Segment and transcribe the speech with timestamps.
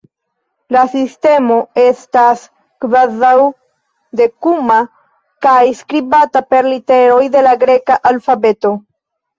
[0.75, 2.41] La sistemo estas
[2.85, 4.79] kvazaŭ-dekuma
[5.49, 8.77] kaj skribata per literoj de la greka alfabeto.